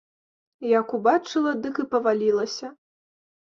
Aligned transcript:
Як 0.79 0.95
убачыла, 0.99 1.51
дык 1.67 1.75
і 1.87 1.87
павалілася. 1.95 2.67